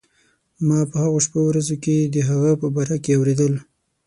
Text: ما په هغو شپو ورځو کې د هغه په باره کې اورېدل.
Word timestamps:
ما 0.67 0.79
په 0.89 0.95
هغو 1.03 1.19
شپو 1.25 1.39
ورځو 1.45 1.75
کې 1.83 1.95
د 2.13 2.17
هغه 2.29 2.51
په 2.61 2.67
باره 2.75 2.97
کې 3.03 3.11
اورېدل. 3.17 3.53